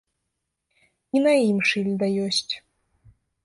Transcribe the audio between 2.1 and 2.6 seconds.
ёсць.